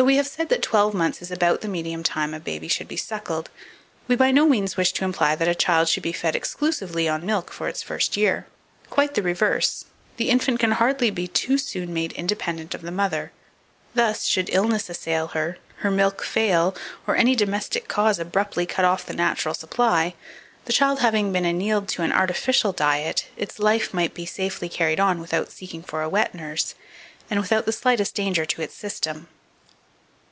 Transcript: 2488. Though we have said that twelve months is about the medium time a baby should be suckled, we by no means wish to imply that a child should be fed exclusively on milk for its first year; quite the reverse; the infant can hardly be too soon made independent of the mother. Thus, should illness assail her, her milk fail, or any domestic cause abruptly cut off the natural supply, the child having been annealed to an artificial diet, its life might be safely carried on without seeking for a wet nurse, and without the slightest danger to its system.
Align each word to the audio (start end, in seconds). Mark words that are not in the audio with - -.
2488. 0.00 0.06
Though 0.06 0.16
we 0.16 0.24
have 0.24 0.34
said 0.34 0.48
that 0.48 0.66
twelve 0.66 0.94
months 0.94 1.20
is 1.20 1.30
about 1.30 1.60
the 1.60 1.68
medium 1.68 2.02
time 2.02 2.32
a 2.32 2.40
baby 2.40 2.68
should 2.68 2.88
be 2.88 2.96
suckled, 2.96 3.50
we 4.08 4.16
by 4.16 4.30
no 4.30 4.46
means 4.46 4.74
wish 4.78 4.94
to 4.94 5.04
imply 5.04 5.34
that 5.34 5.46
a 5.46 5.54
child 5.54 5.88
should 5.88 6.02
be 6.02 6.10
fed 6.10 6.34
exclusively 6.34 7.06
on 7.06 7.26
milk 7.26 7.50
for 7.52 7.68
its 7.68 7.82
first 7.82 8.16
year; 8.16 8.46
quite 8.88 9.12
the 9.12 9.20
reverse; 9.20 9.84
the 10.16 10.30
infant 10.30 10.58
can 10.58 10.70
hardly 10.70 11.10
be 11.10 11.28
too 11.28 11.58
soon 11.58 11.92
made 11.92 12.12
independent 12.14 12.74
of 12.74 12.80
the 12.80 12.90
mother. 12.90 13.30
Thus, 13.94 14.24
should 14.24 14.48
illness 14.48 14.88
assail 14.88 15.26
her, 15.28 15.58
her 15.80 15.90
milk 15.90 16.24
fail, 16.24 16.74
or 17.06 17.14
any 17.14 17.36
domestic 17.36 17.86
cause 17.86 18.18
abruptly 18.18 18.64
cut 18.64 18.86
off 18.86 19.04
the 19.04 19.12
natural 19.12 19.52
supply, 19.52 20.14
the 20.64 20.72
child 20.72 21.00
having 21.00 21.30
been 21.30 21.44
annealed 21.44 21.88
to 21.88 22.02
an 22.02 22.12
artificial 22.12 22.72
diet, 22.72 23.26
its 23.36 23.58
life 23.58 23.92
might 23.92 24.14
be 24.14 24.24
safely 24.24 24.70
carried 24.70 24.98
on 24.98 25.20
without 25.20 25.52
seeking 25.52 25.82
for 25.82 26.00
a 26.00 26.08
wet 26.08 26.34
nurse, 26.34 26.74
and 27.28 27.38
without 27.38 27.66
the 27.66 27.70
slightest 27.72 28.14
danger 28.14 28.46
to 28.46 28.62
its 28.62 28.72
system. 28.74 29.28